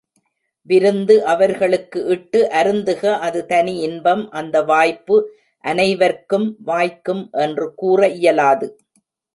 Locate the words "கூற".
7.75-8.09